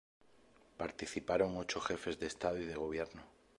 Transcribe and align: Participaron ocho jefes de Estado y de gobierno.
Participaron 0.77 1.57
ocho 1.57 1.79
jefes 1.79 2.17
de 2.17 2.25
Estado 2.25 2.57
y 2.59 2.65
de 2.65 2.73
gobierno. 2.73 3.21